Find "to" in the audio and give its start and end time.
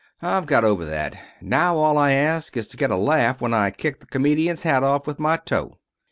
2.69-2.75